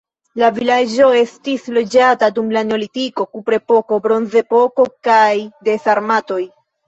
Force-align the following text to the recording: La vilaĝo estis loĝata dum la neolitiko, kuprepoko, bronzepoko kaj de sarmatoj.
La 0.41 0.47
vilaĝo 0.53 1.09
estis 1.17 1.67
loĝata 1.75 2.29
dum 2.37 2.49
la 2.55 2.63
neolitiko, 2.69 3.27
kuprepoko, 3.35 3.99
bronzepoko 4.07 4.87
kaj 5.09 5.37
de 5.69 5.77
sarmatoj. 5.85 6.41